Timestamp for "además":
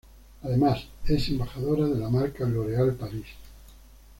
0.41-0.81